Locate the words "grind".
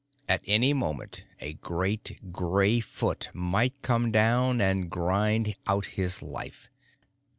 4.89-5.55